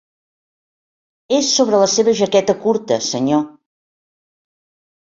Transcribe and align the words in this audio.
És 1.37 1.51
sobre 1.59 1.83
la 1.83 1.91
seva 1.97 2.17
jaqueta 2.23 2.57
curta, 2.65 3.01
senyor. 3.13 3.47